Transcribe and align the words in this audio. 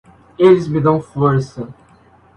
Eles 0.39 0.67
me 0.67 0.81
dão 0.81 0.99
força. 0.99 1.71